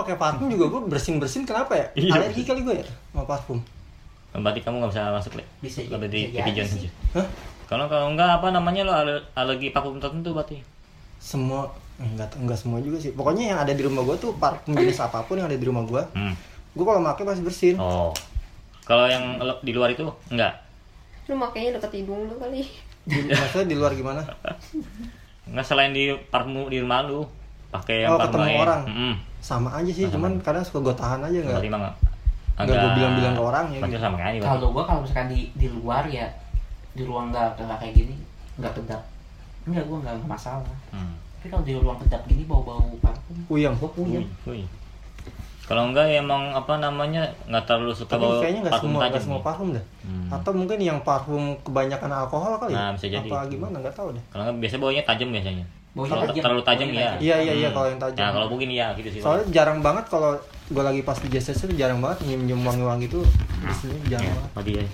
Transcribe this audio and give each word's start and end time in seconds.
pakai 0.00 0.16
parfum 0.16 0.46
juga 0.46 0.66
gue 0.68 0.80
bersin 0.86 1.16
bersin 1.16 1.42
kenapa 1.42 1.72
ya 1.72 1.86
Iya. 1.94 2.12
alergi 2.16 2.42
kali 2.42 2.60
gue 2.60 2.74
ya 2.74 2.84
sama 2.84 3.24
parfum 3.24 3.58
Berarti 4.30 4.60
kamu 4.60 4.78
nggak 4.78 4.90
bisa 4.90 5.10
masuk 5.10 5.32
Le. 5.34 5.44
Bisa 5.58 5.82
Lebih 5.82 6.06
di 6.06 6.20
sih. 6.64 6.86
aja. 6.86 6.90
Hah? 7.14 7.26
Kalau 7.66 7.86
kalau 7.86 8.06
enggak 8.08 8.30
apa 8.32 8.48
namanya 8.48 8.82
lo 8.82 8.92
ale- 8.92 9.26
alergi 9.32 9.68
parfum 9.68 9.98
tertentu 9.98 10.30
berarti. 10.30 10.62
semua 11.18 11.68
enggak 11.96 12.32
enggak 12.34 12.56
semua 12.56 12.78
juga 12.78 12.96
sih 12.96 13.12
pokoknya 13.12 13.44
yang 13.46 13.58
ada 13.58 13.70
di 13.70 13.82
rumah 13.82 14.00
gue 14.02 14.16
tuh 14.16 14.32
parfum 14.32 14.72
jenis 14.72 14.96
apa 14.98 15.20
pun 15.20 15.36
yang 15.36 15.44
ada 15.44 15.54
di 15.54 15.62
rumah 15.62 15.82
gue 15.82 16.00
Hmm. 16.12 16.32
gue 16.70 16.80
kalau 16.80 17.04
pakai 17.04 17.24
pasti 17.24 17.42
bersin 17.42 17.76
Oh. 17.76 18.14
Kalau 18.82 19.04
yang 19.04 19.36
di 19.60 19.70
luar 19.70 19.90
itu 19.90 20.06
enggak. 20.26 20.56
Lu 21.26 21.34
makanya 21.34 21.76
deket 21.76 22.00
hidung 22.00 22.24
lu 22.24 22.34
kali. 22.36 22.64
di, 23.02 23.18
maksudnya 23.28 23.66
di 23.66 23.76
luar 23.76 23.92
gimana 23.92 24.22
Enggak 25.44 25.66
selain 25.66 25.90
di 25.90 26.08
parfum 26.24 26.66
di 26.66 26.78
rumah 26.78 27.02
lu 27.02 27.26
pakai 27.70 27.96
yang 28.02 28.10
Oh, 28.10 28.18
parfum 28.18 28.42
ketemu 28.42 28.50
orang. 28.60 28.82
Mm-mm. 28.84 29.14
sama 29.40 29.68
aja 29.72 29.88
sih 29.88 30.04
Sama. 30.04 30.12
cuman 30.14 30.30
kadang 30.40 30.60
suka 30.60 30.78
gue 30.82 30.94
tahan 30.94 31.20
aja 31.22 31.38
nggak 31.40 31.62
Nggak 32.60 32.76
gua 32.76 32.90
bilang-bilang 32.92 33.32
ke 33.32 33.42
orang 33.42 33.66
ya 33.66 33.78
gitu. 33.80 33.96
sama 33.96 34.16
berarti. 34.18 34.44
kalau 34.44 34.68
gua 34.68 34.84
kalau 34.84 35.00
misalkan 35.00 35.26
di 35.28 35.48
di 35.54 35.66
luar 35.66 36.04
ya 36.04 36.26
di 36.90 37.02
ruang 37.02 37.30
nggak 37.30 37.56
nggak 37.56 37.78
kayak 37.78 37.94
gini 37.96 38.14
nggak 38.58 38.72
kedap 38.74 39.02
enggak 39.64 39.80
gua 39.82 39.96
nggak 39.98 40.14
nggak 40.14 40.28
masalah 40.28 40.76
Hmm. 40.90 41.14
tapi 41.34 41.48
kalau 41.48 41.62
di 41.62 41.72
ruang 41.74 41.96
kedap 41.96 42.20
gini 42.26 42.44
bau 42.44 42.60
bau 42.60 42.84
parfum 42.98 43.36
puyeng 43.46 43.72
puyeng 43.74 44.26
Wih, 44.44 44.60
wih. 44.60 44.66
Kalau 45.62 45.86
enggak 45.86 46.04
ya 46.04 46.18
emang 46.18 46.50
apa 46.50 46.76
namanya 46.76 47.22
enggak 47.46 47.64
terlalu 47.64 47.94
suka 47.94 48.12
tapi 48.12 48.26
bawa 48.26 48.42
kayaknya 48.42 48.60
nggak 48.60 48.74
parfum 48.74 48.84
semua 48.84 48.98
nggak 48.98 49.08
tajam. 49.08 49.22
semua 49.22 49.38
nih. 49.38 49.46
parfum 49.46 49.68
dah 49.70 49.84
Hmm. 50.02 50.26
atau 50.28 50.50
mungkin 50.52 50.78
yang 50.78 50.98
parfum 51.00 51.42
kebanyakan 51.60 52.10
alkohol 52.12 52.52
kali 52.58 52.72
Nah, 52.72 52.90
ya? 52.90 52.92
bisa 52.92 53.06
jadi. 53.08 53.24
apa 53.24 53.36
gimana 53.46 53.76
nggak 53.78 53.94
tahu 53.94 54.08
deh 54.10 54.24
Kalau 54.28 54.42
enggak 54.44 54.56
biasa 54.60 54.74
bawanya 54.76 55.02
tajam 55.06 55.28
biasanya. 55.30 55.64
Baunya 55.90 56.10
Kalau 56.12 56.24
tajam. 56.24 56.42
terlalu 56.42 56.62
tajam 56.62 56.88
ya. 56.88 57.10
Iya, 57.18 57.36
iya, 57.40 57.52
iya, 57.56 57.68
Hmm. 57.68 57.74
kalau 57.74 57.88
yang 57.88 58.00
tajam. 58.00 58.20
Nah, 58.20 58.30
kalau 58.32 58.46
mungkin 58.48 58.68
iya 58.68 58.86
gitu 58.94 59.08
sih. 59.08 59.20
soalnya 59.20 59.46
jarang 59.50 59.78
banget 59.80 60.04
kalau 60.06 60.38
gue 60.66 60.82
lagi 60.82 61.00
pas 61.00 61.16
di 61.16 61.28
JCC 61.28 61.74
jarang 61.74 61.98
banget 61.98 62.22
nyium 62.24 62.42
nyium 62.44 62.62
wangi 62.62 62.84
wangi 62.84 63.06
tuh 63.08 63.26
di 63.60 63.74
sini 63.74 63.98
jarang 64.06 64.24
ya, 64.24 64.34
banget 64.36 64.52
tadi 64.54 64.70
ya. 64.72 64.84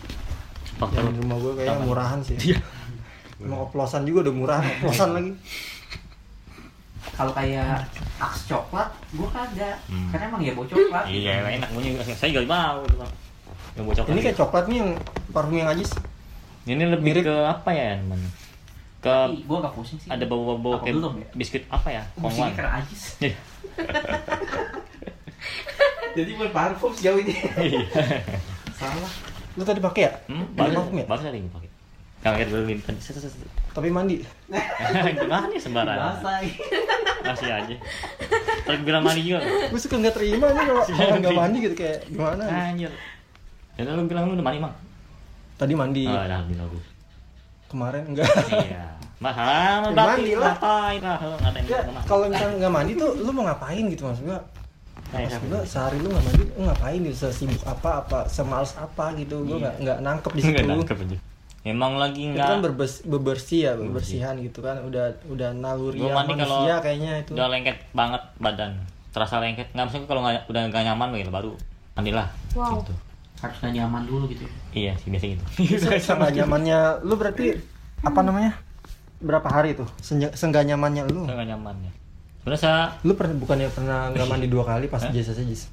Faktor 0.76 1.00
yang 1.02 1.08
di 1.10 1.20
rumah 1.20 1.36
gue 1.38 1.52
kayaknya 1.54 1.80
murahan 1.82 2.18
sih 2.20 2.36
Iya. 2.42 2.58
emang 3.38 3.60
oplosan 3.62 4.02
juga 4.02 4.18
udah 4.22 4.34
murah 4.34 4.58
oplosan 4.78 5.08
lagi 5.12 5.32
kalau 7.12 7.32
kayak 7.32 7.84
aks 8.18 8.40
coklat 8.46 8.88
gua 9.12 9.28
kagak 9.30 9.76
Hmm. 9.86 10.08
karena 10.10 10.24
emang 10.26 10.40
ya 10.42 10.52
bau 10.52 10.64
coklat 10.64 11.04
Iya, 11.06 11.32
enak 11.50 11.68
bunyi. 11.70 11.96
Saya 12.10 12.28
juga 12.30 12.44
mau 12.46 12.80
itu, 12.82 12.92
Bang. 12.94 13.12
Yang 13.72 13.84
bocor 13.86 14.02
ini 14.10 14.20
kayak 14.22 14.36
coklat 14.38 14.64
nih 14.66 14.76
yang 14.78 14.90
parfum 15.30 15.54
yang 15.54 15.68
ajis 15.70 15.92
Ini 16.64 16.82
lebih 16.88 17.04
mirip. 17.06 17.22
ke 17.22 17.34
apa 17.46 17.70
ya, 17.70 17.96
teman? 17.96 18.20
Ke 19.06 19.14
tapi 19.30 19.46
gua 19.46 19.58
gak 19.62 19.72
pusing 19.72 19.94
sih 19.96 20.10
ada 20.10 20.24
bau-bau 20.26 20.82
kayak 20.82 20.98
belum 20.98 21.14
ya 21.16 21.26
biskuit 21.32 21.62
apa 21.68 21.88
ya? 21.88 22.02
Kongwan. 22.16 22.50
karena 22.52 22.70
ajis 22.76 23.02
Iya. 23.22 23.38
jadi 26.12 26.30
buat 26.34 26.50
parfum 26.50 26.90
sejauh 26.90 27.20
ini 27.20 27.34
Iya. 27.56 27.80
salah 28.72 29.12
lu 29.54 29.62
tadi 29.62 29.78
pakai 29.78 30.02
ya 30.02 30.12
Hmm, 30.26 30.44
baru 30.52 30.70
parfum 30.74 30.96
ya 30.96 31.06
baru 31.06 31.22
tadi 31.22 31.38
pakai. 31.46 31.68
Kaget 32.18 32.48
dulu 32.50 32.62
minta. 32.66 32.90
Tapi 33.70 33.88
mandi 33.88 34.18
Gimana 35.14 35.46
nih 35.46 35.60
sembarangan? 35.62 36.18
basah 36.18 36.42
Masih 37.22 37.48
aja. 37.48 37.74
Terus 38.64 38.80
bilang 38.82 39.00
mandi 39.00 39.22
juga. 39.22 39.44
gue 39.44 39.78
suka 39.78 39.94
nggak 39.96 40.16
terima 40.16 40.50
nih 40.50 40.64
kalau 40.64 40.82
orang 40.82 41.20
nggak 41.22 41.38
mandi 41.38 41.58
gitu 41.62 41.76
kayak 41.76 41.98
gimana 42.06 42.42
Anjir. 42.50 42.90
Ya 43.76 43.86
lu 43.86 44.02
bilang 44.04 44.26
lu 44.26 44.34
udah 44.34 44.42
mandi, 44.42 44.58
Mang. 44.58 44.74
tadi 45.54 45.72
mandi 45.72 46.02
Oh, 46.04 46.18
alhamdulillah 46.18 46.66
kemarin 47.66 48.02
enggak 48.08 48.26
Iya. 48.48 48.95
Mahal 49.18 49.80
Ya, 49.82 49.90
berarti 49.90 49.96
mandi 50.12 50.32
lah. 50.34 50.52
ngapain? 50.52 51.00
Lah 51.00 51.18
kalau 52.04 52.28
misalnya 52.28 52.56
nggak 52.58 52.74
mandi 52.74 52.92
tuh 52.94 53.10
lu 53.16 53.30
mau 53.30 53.44
ngapain 53.44 53.84
gitu 53.86 54.02
maksud 54.04 54.24
gua? 54.24 54.40
Kayak 55.06 55.24
maksud 55.32 55.42
gua 55.46 55.60
sehari 55.64 55.96
lu 55.98 56.08
nggak 56.08 56.24
mandi 56.24 56.42
lu 56.46 56.60
ngapain 56.62 56.98
gitu? 57.00 57.16
Sesibuk 57.18 57.62
apa 57.64 57.90
apa 58.02 58.18
semales 58.26 58.72
apa 58.74 59.04
gitu? 59.14 59.40
Gua 59.42 59.56
Iya. 59.56 59.60
nggak 59.62 59.74
nggak 59.80 59.98
nangkep 60.02 60.30
di 60.30 60.40
situ. 60.42 60.52
Nggak 60.52 60.68
nangkep 60.70 60.98
aja. 61.00 61.18
Emang 61.66 61.92
lagi 61.96 62.22
itu 62.22 62.30
enggak 62.30 62.46
kan 62.48 62.60
berbes, 62.62 62.92
bebersih 63.02 63.60
ya 63.60 63.72
bebersihan 63.74 64.34
gitu 64.38 64.60
kan. 64.60 64.76
Udah 64.80 65.04
udah 65.26 65.50
naluri 65.50 65.98
Gua 65.98 66.12
mandi 66.14 66.32
kalau 66.34 66.60
manusia 66.62 66.74
kayaknya 66.78 67.12
itu. 67.18 67.32
udah 67.32 67.46
lengket 67.48 67.76
banget 67.90 68.22
badan. 68.36 68.70
Terasa 69.10 69.34
lengket. 69.38 69.72
Nggak 69.72 69.84
maksudnya 69.86 70.06
kalau 70.06 70.20
nggak 70.22 70.44
udah 70.46 70.62
nggak 70.66 70.82
nyaman 70.84 71.08
gitu 71.16 71.30
baru 71.30 71.52
mandilah 71.92 72.28
Wow. 72.52 72.78
gitu. 72.78 72.92
harus 73.36 73.56
nggak 73.58 73.74
nyaman 73.74 74.02
dulu 74.02 74.24
gitu 74.26 74.44
iya 74.72 74.92
sih 74.96 75.08
biasa 75.08 75.26
gitu. 75.28 75.44
Sama 75.98 76.28
nyamannya? 76.28 77.00
Lu 77.02 77.16
berarti 77.16 77.52
apa 77.98 78.20
namanya 78.20 78.52
berapa 79.18 79.46
hari 79.46 79.72
tuh 79.74 79.88
seenggak 80.02 80.64
nyamannya 80.64 81.08
lu. 81.08 81.24
Nggak 81.24 81.48
nyaman 81.48 81.76
ya 81.82 81.92
sebenarnya 82.46 82.62
saya 82.62 82.80
lu 83.02 83.12
pernah 83.18 83.34
bukannya 83.34 83.66
pernah 83.74 83.98
nggak 84.14 84.26
mandi 84.32 84.46
dua 84.46 84.62
kali 84.62 84.86
pas 84.86 85.02
jasa 85.02 85.42
jis 85.42 85.66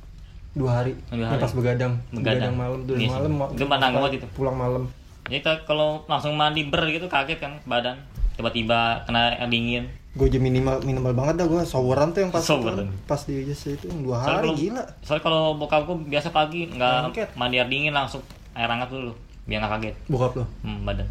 dua 0.53 0.81
hari. 0.81 0.93
Dua 1.09 1.17
Yang 1.19 1.29
hari. 1.29 1.41
pas 1.41 1.53
begadang. 1.53 1.93
Begadang. 2.09 2.53
malam 2.53 2.79
tuh 2.85 2.93
Iya 2.93 3.05
sih. 3.05 3.09
malam 3.09 3.31
mau- 3.33 3.49
Itu 3.49 3.65
pandang 3.65 3.91
gua 3.93 4.09
gitu. 4.09 4.25
pulang 4.33 4.53
malam. 4.53 4.83
Jadi 5.25 5.39
kita 5.39 5.53
kalau 5.65 6.05
langsung 6.05 6.33
mandi 6.33 6.65
ber 6.65 6.85
gitu 6.87 7.05
kaget 7.05 7.37
kan 7.37 7.57
badan. 7.65 7.97
Tiba-tiba 8.33 9.01
kena 9.05 9.33
air 9.35 9.49
dingin. 9.49 9.85
Gue 10.13 10.29
aja 10.29 10.37
minimal 10.37 10.81
minimal 10.81 11.13
banget 11.13 11.41
dah 11.41 11.47
gue 11.47 11.61
showeran 11.63 12.13
tuh 12.13 12.21
yang 12.21 12.29
pas 12.29 12.41
Showeran. 12.41 12.85
pas 13.05 13.17
di 13.19 13.41
jasa 13.43 13.73
itu. 13.73 13.89
Yang 13.89 14.01
dua 14.05 14.15
soalnya 14.15 14.29
hari 14.29 14.45
kalau 14.45 14.55
gila. 14.55 14.83
soalnya 15.01 15.23
kalau 15.25 15.43
bokap 15.57 15.81
gua 15.83 15.97
biasa 15.99 16.27
pagi 16.29 16.69
nggak 16.69 16.97
mandi 17.33 17.57
air 17.57 17.65
dingin 17.65 17.93
langsung 17.93 18.21
air 18.53 18.69
hangat 18.69 18.89
dulu 18.89 19.09
biar 19.45 19.57
nggak 19.57 19.73
kaget. 19.73 19.95
Bokap 20.05 20.31
lo 20.37 20.45
hmm, 20.61 20.85
badan 20.85 21.07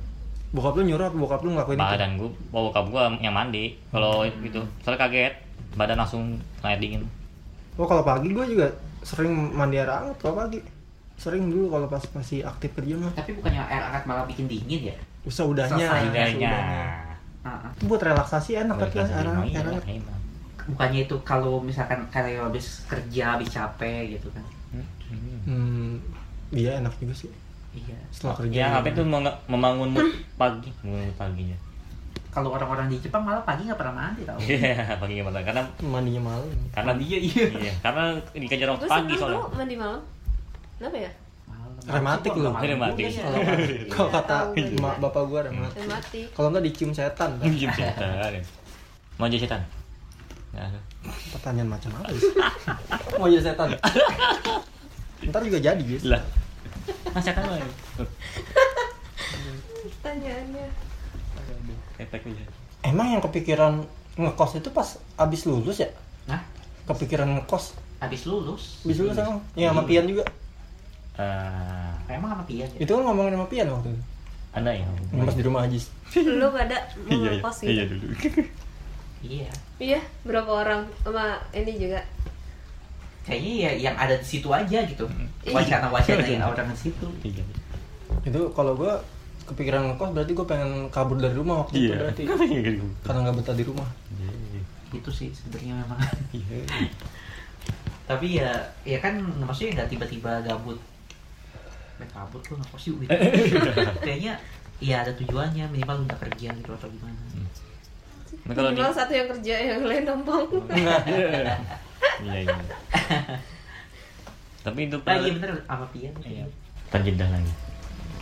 bokap 0.53 0.77
lu 0.77 0.83
nyuruh 0.85 1.09
apa 1.09 1.17
bokap 1.17 1.41
lu 1.43 1.51
ngelakuin 1.57 1.81
itu. 1.81 1.85
Badan 1.85 2.11
gua 2.21 2.31
bawa 2.53 2.63
bokap 2.69 2.87
gua 2.93 3.03
yang 3.25 3.35
mandi. 3.35 3.65
Kalau 3.89 4.25
gitu 4.29 4.61
soalnya 4.85 5.01
kaget. 5.09 5.35
Badan 5.73 5.97
langsung 5.97 6.37
kena 6.61 6.77
air 6.77 6.81
dingin. 6.81 7.03
Oh 7.81 7.89
kalau 7.89 8.05
pagi 8.05 8.29
gue 8.29 8.45
juga 8.45 8.69
sering 9.01 9.33
mandi 9.33 9.81
air 9.81 9.89
hangat 9.89 10.21
kalau 10.21 10.45
pagi. 10.45 10.61
Sering 11.17 11.49
dulu 11.49 11.73
kalau 11.73 11.87
pas 11.89 12.05
masih 12.13 12.45
aktif 12.45 12.77
kerja 12.77 12.95
mah. 13.01 13.13
Tapi 13.17 13.33
bukannya 13.41 13.65
air 13.65 13.81
hangat 13.81 14.05
malah 14.05 14.29
bikin 14.29 14.45
dingin 14.45 14.93
ya? 14.93 14.97
Usah 15.25 15.49
udahnya 15.49 15.89
Udahnya. 16.13 16.53
Ah, 17.43 17.67
ah. 17.67 17.71
itu 17.75 17.89
buat 17.89 18.05
relaksasi 18.05 18.61
enak 18.61 18.77
tapi 18.77 19.03
air 19.03 19.27
hangat 19.27 19.49
iya, 19.49 19.59
air 19.65 19.67
hangat. 19.81 19.85
bukannya 20.63 21.11
itu 21.11 21.17
kalau 21.27 21.59
misalkan 21.59 22.07
kayak 22.07 22.39
habis 22.39 22.87
kerja 22.87 23.35
habis 23.35 23.51
capek 23.51 24.15
gitu 24.15 24.31
kan? 24.31 24.45
Hmm. 24.71 24.87
hmm, 25.45 25.93
iya 26.55 26.81
enak 26.81 26.95
juga 27.03 27.13
sih 27.13 27.31
iya 27.73 27.97
setelah 28.09 28.35
kerja 28.37 28.55
Ya, 28.55 28.67
apa 28.75 28.87
itu 28.87 29.03
membangun 29.47 29.89
mood 29.91 30.07
pagi, 30.35 30.69
membangun 30.81 31.13
paginya. 31.15 31.57
kalau 32.29 32.49
orang-orang 32.51 32.87
di 32.87 32.97
Jepang 32.99 33.23
malah 33.23 33.41
pagi 33.43 33.65
nggak 33.65 33.77
pernah 33.77 33.95
mandi 33.99 34.23
tau 34.23 34.37
Iya, 34.39 34.73
pagi 35.01 35.15
gimana? 35.15 35.41
Karena 35.41 35.63
mandinya 35.83 36.23
malam 36.27 36.49
karena 36.71 36.93
ya, 36.97 37.19
iya. 37.19 37.45
iya, 37.51 37.73
karena 37.79 38.03
dikejar 38.31 38.67
orang 38.67 38.79
Gue 38.79 38.89
pagi 38.89 39.13
soalnya. 39.15 39.41
mandi 39.53 39.75
malam. 39.75 40.01
Kenapa 40.75 40.97
ya? 40.99 41.11
Malam. 41.45 41.73
Rematik 41.83 42.31
nggak 42.33 42.53
malam 42.53 42.69
Rematik. 42.71 43.05
kalau 43.87 44.09
Iya, 44.09 44.15
kata 44.15 44.37
emak 44.55 44.95
bapak 44.99 45.23
gue 45.25 45.39
ada 45.39 45.51
mati 45.51 45.75
Saya 45.75 45.89
mati. 45.91 46.21
kalau 46.33 46.49
nggak 46.49 46.65
dicium 46.65 46.91
setan? 46.91 47.31
Jam 47.61 47.71
setan. 47.71 48.33
Mau 49.15 49.27
jadi 49.27 49.43
setan? 49.43 49.61
Nggak 50.53 50.65
ada. 50.67 50.81
pertanyaan 51.29 51.67
macam 51.69 51.91
apa 51.97 52.13
sih 52.13 52.31
mau 53.19 53.27
jadi 53.27 53.43
setan 53.45 53.75
ntar 55.25 55.41
juga 55.41 55.59
jadi 55.59 55.81
guys 55.81 56.05
Lah. 56.05 56.23
Setan 57.17 57.45
lo. 57.45 57.57
Pertanyaannya. 59.83 60.67
Efek 61.99 62.23
aja. 62.25 62.45
emang 62.83 63.07
yang 63.09 63.23
kepikiran 63.23 63.87
ngekos 64.15 64.59
itu 64.59 64.69
pas 64.69 64.85
abis 65.15 65.47
lulus 65.47 65.79
ya 65.79 65.87
Nah, 66.25 66.43
kepikiran 66.85 67.31
ngekos 67.33 67.79
habis 67.97 68.27
lulus. 68.27 68.83
abis 68.83 68.99
lulus 68.99 69.15
emang 69.15 69.39
ya 69.55 69.71
sama 69.71 69.87
Pian 69.87 70.05
juga 70.05 70.27
Eh, 71.13 71.93
Emang 72.11 72.33
sama 72.33 72.45
Pian 72.45 72.67
ya? 72.67 72.79
itu 72.79 72.91
kan 72.91 73.05
ngomongin 73.05 73.37
sama 73.37 73.47
Pian 73.47 73.69
waktu 73.69 73.89
itu 73.89 74.03
ada 74.51 74.69
ya. 74.69 74.83
yang 75.13 75.23
pas 75.23 75.33
di 75.33 75.45
rumah 75.45 75.63
Ajis 75.63 75.95
Lu 76.13 76.51
pada 76.51 76.77
mau 76.99 77.17
ngekos 77.23 77.57
gitu? 77.61 77.71
Iya 77.71 77.85
dulu. 77.87 78.07
Iya. 79.23 79.47
Iya, 79.79 80.01
berapa 80.23 80.51
orang 80.51 80.83
sama 81.01 81.39
ini 81.53 81.79
juga. 81.79 82.03
Kayaknya 83.23 83.53
ya 83.55 83.71
yang 83.91 83.97
ada 83.97 84.15
di 84.15 84.27
situ 84.27 84.49
aja 84.51 84.79
gitu. 84.83 85.07
Iya. 85.43 85.55
Wacana-wacana 85.55 86.25
yang 86.25 86.43
orang 86.45 86.69
di 86.71 86.79
situ. 86.81 87.07
Iya. 87.23 87.45
itu 88.23 88.39
kalau 88.53 88.77
gue 88.77 88.93
kepikiran 89.43 89.83
ngekos 89.89 90.15
berarti 90.15 90.33
gue 90.33 90.47
pengen 90.47 90.71
kabur 90.89 91.19
dari 91.19 91.35
rumah 91.35 91.67
waktu 91.67 91.75
itu 91.75 91.85
Iya. 91.91 91.97
berarti 91.99 92.23
Iya. 92.23 92.73
karena 93.03 93.19
nggak 93.27 93.37
betah 93.43 93.57
di 93.57 93.65
rumah 93.67 93.89
Itu 94.93 95.11
sih 95.11 95.33
sebenarnya 95.33 95.83
memang. 95.83 95.99
Iya. 96.31 96.59
Tapi 98.05 98.27
ya 98.39 98.51
ya 98.85 98.99
kan 98.99 99.17
maksudnya 99.41 99.81
nggak 99.81 99.91
tiba-tiba 99.91 100.45
gabut. 100.45 100.79
Main 101.97 102.11
kabut 102.11 102.43
lu 102.45 102.55
ngekos 102.61 102.85
gitu. 102.85 103.07
Kayaknya 104.05 104.37
ya 104.79 105.01
ada 105.01 105.13
tujuannya 105.15 105.65
minimal 105.71 106.05
udah 106.05 106.19
kerja 106.21 106.51
gitu 106.53 106.71
atau 106.71 106.91
gimana. 106.91 107.17
Nah, 108.43 108.53
kalau 108.53 108.71
di 108.71 108.83
Minimal 108.83 108.93
satu 108.93 109.13
yang 109.15 109.29
kerja, 109.31 109.55
yang 109.55 109.81
lain 109.87 110.03
numpang. 110.03 110.45
Iya, 112.21 112.35
iya. 112.45 112.55
Tapi 114.63 114.81
itu 114.87 114.97
Ah 115.09 115.17
iya 115.17 115.33
bener 115.35 115.51
sama 115.65 115.87
Pian. 115.89 116.13
Iya. 116.21 116.45
Terjedah 116.93 117.29
lagi. 117.33 117.53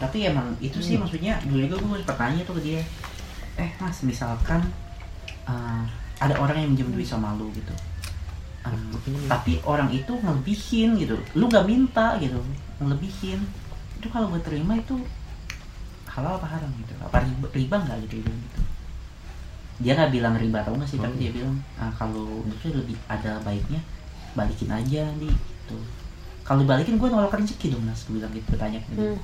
Tapi 0.00 0.18
emang 0.30 0.54
itu 0.62 0.78
sih 0.80 0.96
maksudnya 0.96 1.36
dulu 1.44 1.60
juga 1.66 1.76
gue 1.76 1.96
sempat 2.06 2.16
tanya 2.16 2.42
tuh 2.46 2.54
ke 2.56 2.62
dia. 2.64 2.80
Eh 3.58 3.70
mas 3.82 3.98
misalkan 4.06 4.62
eh, 5.44 5.82
ada 6.20 6.34
orang 6.38 6.56
yang 6.56 6.70
minjem 6.72 6.88
duit 6.94 7.08
sama 7.08 7.34
lu 7.36 7.50
gitu. 7.52 7.72
Eh, 7.72 7.88
Ah, 8.60 8.76
tapi 9.24 9.56
orang 9.64 9.88
itu 9.88 10.12
ngelebihin 10.20 11.00
gitu 11.00 11.16
lu 11.32 11.48
nggak 11.48 11.64
minta 11.64 12.20
gitu 12.20 12.36
ngelebihin 12.76 13.40
itu 13.96 14.06
kalau 14.12 14.28
gue 14.28 14.40
terima 14.44 14.76
itu 14.76 15.00
halal 16.04 16.36
apa 16.36 16.44
haram 16.44 16.68
gitu 16.76 16.92
apa 17.00 17.24
riba, 17.24 17.46
riba 17.56 17.76
nggak 17.80 17.98
gitu 18.04 18.20
gitu 18.20 18.60
dia 19.80 19.92
nggak 19.94 20.10
bilang 20.10 20.34
riba 20.34 20.60
atau 20.60 20.72
nggak 20.72 20.86
sih 20.86 20.96
tapi 20.96 21.10
Oh. 21.10 21.18
dia 21.18 21.30
bilang 21.32 21.56
ah, 21.74 21.88
kalau 21.90 22.26
itu 22.44 22.68
lebih 22.70 22.96
ada 23.06 23.40
baiknya 23.40 23.80
balikin 24.30 24.70
aja 24.70 25.02
nih 25.14 25.32
gitu. 25.32 25.76
Kalau 26.42 26.60
dibalikin 26.60 26.96
gue 26.96 27.08
nolak 27.08 27.32
rezeki 27.32 27.72
dong 27.72 27.84
mas 27.84 28.02
gue 28.02 28.14
bilang 28.14 28.30
gitu 28.30 28.46
bertanya 28.48 28.78
ke 28.78 28.90
dia 28.90 29.00
Hmm. 29.00 29.18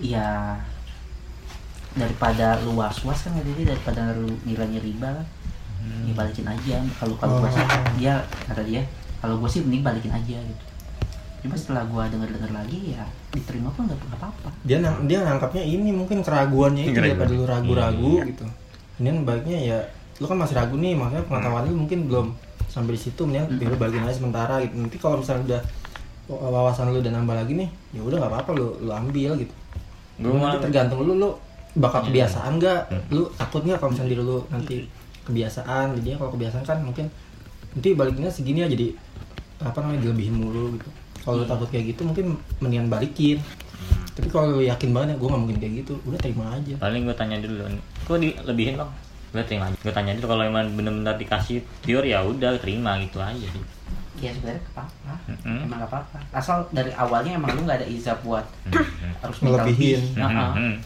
ya 0.00 0.28
daripada 1.92 2.54
lu 2.62 2.78
was 2.78 3.02
was 3.02 3.20
kan 3.20 3.34
jadi 3.36 3.74
daripada 3.74 4.14
lu 4.14 4.30
nilainya 4.44 4.80
riba 4.80 5.10
kan. 5.12 5.26
Ya 6.04 6.12
balikin 6.12 6.46
aja. 6.46 6.76
Kalau 6.94 7.14
kalau 7.16 7.40
gua 7.40 7.50
sih 7.50 7.60
Oh. 7.60 7.94
dia 7.96 8.14
kata 8.46 8.62
dia 8.62 8.82
kalau 9.18 9.36
gue 9.36 9.48
sih 9.48 9.60
mending 9.60 9.82
balikin 9.82 10.12
aja 10.12 10.38
gitu. 10.38 10.64
Cuma 11.40 11.56
setelah 11.56 11.82
gua 11.84 12.04
denger 12.06 12.30
denger 12.30 12.52
lagi 12.52 12.94
ya 12.94 13.02
diterima 13.30 13.72
pun 13.72 13.84
nggak 13.84 13.96
nggak 13.98 14.20
apa-apa. 14.20 14.48
Dia 14.62 14.78
nang- 14.78 15.02
dia 15.02 15.18
nangkapnya 15.20 15.62
ini 15.62 15.90
mungkin 15.90 16.20
keraguannya 16.20 16.84
itu 16.86 16.94
daripada 16.94 17.32
lu 17.32 17.44
ragu-ragu 17.44 18.12
Iya. 18.14 18.24
gitu 18.28 18.46
ini 19.00 19.24
baiknya 19.24 19.58
ya 19.58 19.78
lu 20.16 20.28
kan 20.28 20.36
masih 20.36 20.54
ragu 20.54 20.76
nih 20.76 20.92
maksudnya 20.92 21.24
pengetahuan 21.24 21.64
lu 21.64 21.74
mungkin 21.78 21.98
belum 22.04 22.26
sampai 22.68 22.92
di 22.94 23.00
situ 23.00 23.24
mendingan 23.24 23.48
Hmm. 23.48 23.58
biar 23.58 23.68
lu 23.68 23.78
balikin 23.78 24.04
aja 24.04 24.14
sementara 24.14 24.54
gitu. 24.60 24.74
Nanti 24.76 24.96
kalau 24.96 25.16
misalnya 25.18 25.42
udah 25.48 25.60
wawasan 26.30 26.92
lu 26.92 27.00
udah 27.00 27.10
nambah 27.10 27.34
lagi 27.34 27.52
nih 27.56 27.68
ya 27.90 28.00
udah 28.00 28.16
nggak 28.18 28.30
apa-apa 28.30 28.50
lu 28.54 28.66
lu 28.78 28.90
ambil 28.92 29.32
gitu. 29.36 29.54
Gua 30.20 30.36
Nanti 30.52 30.62
tergantung 30.62 31.00
lu 31.02 31.16
lu 31.16 31.30
bakal 31.72 32.02
Iya. 32.02 32.06
kebiasaan 32.06 32.52
nggak? 32.58 32.80
Hmm. 32.86 33.02
lu 33.10 33.22
takut 33.34 33.62
nggak 33.64 33.78
kalau 33.78 33.90
misalnya 33.90 34.10
diri 34.10 34.22
lu 34.22 34.38
nanti 34.46 34.74
kebiasaan 35.20 35.86
jadi 35.98 36.08
kalau 36.14 36.30
kebiasaan 36.30 36.64
kan 36.64 36.78
mungkin 36.80 37.06
nanti 37.70 37.88
baliknya 37.94 38.28
segini 38.28 38.60
aja 38.60 38.70
jadi 38.70 38.92
apa 39.60 39.78
namanya 39.80 40.00
dilebihin 40.04 40.34
mulu 40.36 40.76
gitu. 40.76 40.88
Kalau 41.20 41.40
lu 41.40 41.46
takut 41.46 41.68
kayak 41.68 41.90
gitu 41.90 42.04
mungkin 42.04 42.36
mendingan 42.58 42.88
balikin 42.88 43.40
tapi 44.10 44.28
kalau 44.28 44.46
lu 44.50 44.62
yakin 44.62 44.90
banget 44.90 45.14
gue 45.14 45.24
nggak 45.24 45.40
mungkin 45.40 45.58
kayak 45.58 45.74
gitu. 45.78 45.94
Udah 46.02 46.18
terima 46.18 46.44
aja. 46.50 46.74
Paling 46.76 47.02
gue 47.02 47.14
tanya 47.14 47.36
dulu 47.38 47.62
kok 48.02 48.16
dilebihin 48.16 48.74
bang? 48.76 48.90
Gue 49.30 49.42
terima 49.44 49.64
aja. 49.66 49.76
Gue 49.76 49.92
tanya 49.92 50.12
dulu 50.12 50.26
kalau 50.28 50.42
emang 50.44 50.66
bener-bener 50.70 51.14
dikasih 51.16 51.56
pure 51.80 52.04
ya 52.04 52.20
udah 52.20 52.56
terima 52.56 52.98
gitu 52.98 53.18
aja 53.18 53.46
sih. 53.46 53.64
Ya 54.20 54.30
sebenarnya 54.30 54.60
apa-apa. 54.70 55.12
Mm-mm. 55.26 55.64
emang 55.64 55.78
nggak 55.78 55.90
apa-apa. 55.90 56.18
Asal 56.30 56.56
dari 56.68 56.92
awalnya 56.92 57.32
emang 57.34 57.50
lu 57.52 57.62
nggak 57.62 57.78
ada 57.78 57.88
izah 57.88 58.16
buat 58.20 58.44
Hmm. 58.66 59.12
harus 59.18 59.36
minta 59.40 59.62
Ngelebihin. 59.62 60.00
lebih. 60.06 60.18
Nah, 60.18 60.28
ah. 60.30 60.52
Hmm. 60.52 60.76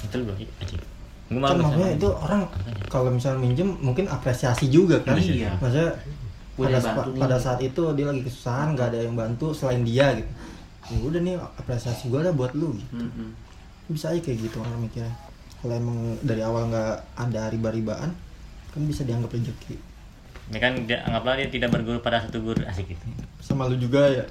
itu 0.00 0.16
loh 0.20 0.36
aja 0.36 0.76
gue 1.24 1.40
kan 1.40 1.56
maksudnya 1.56 1.90
itu 1.96 2.08
orang 2.12 2.40
kalau 2.86 3.08
misalnya 3.08 3.40
minjem 3.40 3.72
mungkin 3.80 4.04
apresiasi 4.06 4.68
juga 4.68 5.00
kan? 5.00 5.16
Iya. 5.16 5.56
maksudnya 5.56 5.96
pada, 6.54 6.76
sa- 6.78 7.08
pada 7.10 7.36
saat 7.36 7.58
itu 7.58 7.80
dia 7.92 8.04
lagi 8.04 8.20
kesusahan 8.20 8.76
nggak 8.76 8.92
ada 8.92 8.98
yang 9.00 9.16
bantu 9.16 9.50
selain 9.50 9.80
dia 9.80 10.12
gitu 10.14 10.28
ya 10.90 10.98
udah 11.00 11.20
nih 11.20 11.34
apresiasi 11.56 12.08
gue 12.08 12.20
lah 12.20 12.30
buat 12.30 12.52
lu 12.52 12.74
gitu. 12.74 12.94
Mm-mm. 12.98 13.30
bisa 13.86 14.08
aja 14.08 14.20
kayak 14.20 14.38
gitu 14.42 14.60
orang 14.60 14.80
mikirnya. 14.80 15.12
Kalau 15.60 15.74
emang 15.74 15.96
dari 16.20 16.40
awal 16.40 16.68
nggak 16.68 16.92
ada 17.16 17.48
riba-ribaan 17.48 18.10
kan 18.70 18.80
bisa 18.84 19.04
dianggap 19.04 19.32
rezeki. 19.32 19.76
Ya 20.52 20.58
kan 20.60 20.76
dia, 20.84 21.00
anggaplah 21.02 21.36
dia 21.36 21.48
tidak 21.48 21.72
berguru 21.72 22.00
pada 22.00 22.20
satu 22.20 22.40
guru. 22.40 22.60
Asik 22.64 22.92
gitu. 22.92 23.04
Sama 23.40 23.64
lu 23.64 23.76
juga 23.76 24.08
ya. 24.08 24.24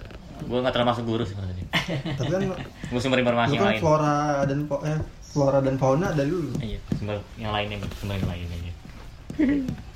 Gue 0.43 0.61
nggak 0.61 0.73
termasuk 0.73 1.05
guru 1.05 1.21
sih 1.21 1.33
maksudnya. 1.33 1.65
Tapi 2.17 2.29
kan 2.29 2.41
gue 2.89 2.99
sumber 3.01 3.17
informasi 3.17 3.57
yang 3.57 3.61
kan 3.61 3.71
lain. 3.73 3.81
flora 3.81 4.17
dan 4.45 4.59
po- 4.65 4.83
eh, 4.85 4.99
flora 5.21 5.59
dan 5.59 5.75
fauna 5.77 6.13
dari 6.13 6.29
lu. 6.29 6.53
Iya 6.57 6.77
sumber 6.93 7.17
yang 7.35 7.49
lainnya 7.49 7.77
sumber 7.97 8.17
yang 8.17 8.29
lainnya 8.29 8.53
aja 8.53 8.71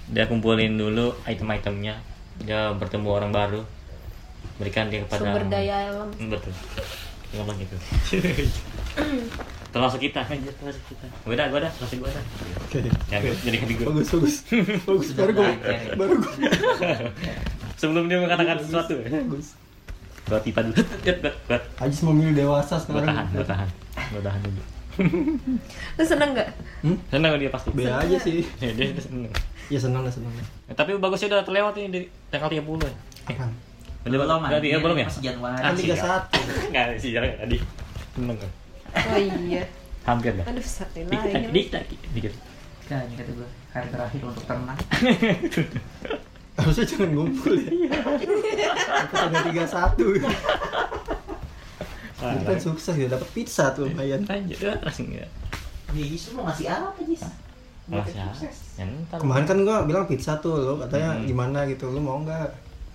dia 0.08 0.24
kumpulin 0.26 0.74
dulu 0.74 1.14
item-itemnya. 1.28 2.00
Dia 2.40 2.72
bertemu 2.74 3.08
orang 3.12 3.30
baru 3.30 3.62
berikan 4.58 4.90
dia 4.90 5.06
kepada 5.06 5.22
Sumber 5.22 5.44
daya 5.48 5.76
alam. 5.94 6.10
Hmm, 6.18 6.30
betul. 6.34 6.54
Ngomong 7.38 7.58
gitu. 7.62 7.76
Termasuk 9.74 10.00
kita. 10.00 10.26
Kan 10.26 10.40
termasuk 10.42 10.84
kita. 10.90 11.06
Gue 11.28 11.36
dah 11.38 11.46
gue 11.52 11.60
dah. 11.60 11.72
Termasuk 11.76 11.98
gue 12.02 12.10
dah. 12.10 12.24
Oke 12.66 12.78
yang 13.14 13.22
jadi 13.44 13.58
gue 13.62 13.86
bagus 13.86 14.10
bagus. 14.10 14.36
Bagus 14.88 15.10
baru 15.14 15.32
gue 15.36 15.50
baru 15.94 16.14
gue 16.18 16.34
sebelum 17.82 18.10
dia 18.10 18.18
mengatakan 18.24 18.58
sesuatu. 18.64 18.96
Bagus. 19.06 19.54
Gue 20.26 20.40
tipa 20.42 20.60
dulu. 20.66 20.82
Gue- 21.04 21.20
gue 21.20 21.32
gue 21.32 21.60
Ajis 21.78 22.02
memilih 22.08 22.34
dewasa 22.48 22.82
gue 22.82 22.90
sekarang 22.90 23.06
tahan 23.06 23.26
gue 23.30 23.46
tahan. 23.46 23.70
Gue 24.16 24.22
tahan 24.24 24.42
dulu. 24.42 24.62
Lu 25.94 26.04
seneng 26.10 26.34
gak? 26.34 26.50
hmm? 26.82 26.98
senang 27.14 27.38
dia 27.38 27.52
pasti. 27.54 27.70
Be 27.70 27.86
aja 27.86 28.18
sih. 28.18 28.42
Ya, 28.58 28.74
dia 28.74 28.98
seneng. 28.98 29.30
Ya 29.70 29.78
senang 29.78 30.02
lah 30.02 30.10
senang 30.10 30.32
Ya, 30.66 30.74
tapi 30.74 30.98
bagusnya 30.98 31.38
udah 31.38 31.46
terlewat 31.46 31.78
ini 31.78 31.88
di 31.92 32.02
tanggal 32.34 32.50
30 32.50 32.66
ya 32.66 32.94
Belum, 34.10 34.40
udah 34.40 34.60
di- 34.60 34.68
ya, 34.68 34.72
anjir. 34.72 34.80
belum 34.82 34.98
ya? 34.98 35.08
Masih 35.08 35.24
Januari. 35.24 35.60
kan 35.60 35.74
tiga 35.74 35.96
siap. 35.96 36.06
satu 36.26 36.40
Enggak 36.64 36.86
sih, 36.98 37.10
jangan 37.12 37.30
tadi. 37.38 37.58
Seneng 38.12 38.38
kan? 38.38 38.52
Oh 38.98 39.20
iya. 39.20 39.64
Hampir 40.04 40.32
dah. 40.34 40.46
Aduh, 40.46 40.64
Dikit, 40.64 41.30
lagi. 41.30 41.48
dikit, 41.50 41.72
dikit, 41.84 42.10
dikit. 42.14 42.34
Nah, 42.88 43.00
ini 43.04 43.14
kata 43.14 43.32
gue 43.34 43.48
hari 43.70 43.88
terakhir 43.90 44.22
untuk 44.24 44.44
tenang. 44.44 44.80
harusnya 46.58 46.86
jangan 46.88 47.10
ngumpul 47.14 47.54
ya 47.54 47.70
tanggal 49.14 49.46
tiga 49.46 49.62
satu 49.64 50.06
kan 52.18 52.58
sukses 52.58 52.98
ya 52.98 53.06
dapat 53.06 53.30
pizza 53.30 53.70
tuh 53.70 53.86
lumayan 53.86 54.26
Lanjut, 54.26 54.58
ya, 54.58 54.74
langsung 54.82 55.06
ya. 55.08 55.22
Jis, 55.94 56.34
mau 56.34 56.44
ngasih 56.44 56.66
apa, 56.68 56.98
Jis? 57.00 57.22
Ya, 57.88 58.84
ntar. 58.84 59.22
kemarin 59.22 59.46
kan 59.46 59.58
gua 59.62 59.86
bilang 59.86 60.04
pizza 60.04 60.36
tuh 60.36 60.58
lo 60.58 60.74
katanya 60.78 61.14
Hmm. 61.14 61.24
gimana 61.24 61.64
gitu 61.64 61.88
lu 61.88 62.02
mau 62.02 62.18
nggak 62.20 62.50